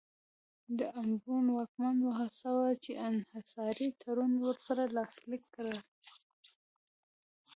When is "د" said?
0.79-0.81